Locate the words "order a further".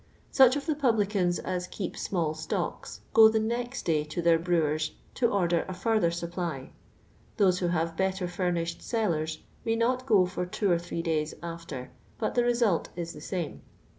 5.29-6.09